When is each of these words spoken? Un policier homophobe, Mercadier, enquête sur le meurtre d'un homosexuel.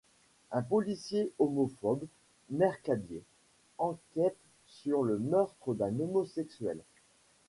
Un 0.51 0.63
policier 0.63 1.31
homophobe, 1.37 2.07
Mercadier, 2.49 3.21
enquête 3.77 4.35
sur 4.65 5.03
le 5.03 5.19
meurtre 5.19 5.75
d'un 5.75 5.99
homosexuel. 5.99 6.81